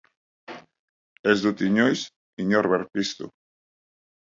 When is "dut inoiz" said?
1.43-2.01